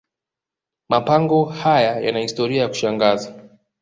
[0.89, 3.35] mapango haya yana historia ya kushangaza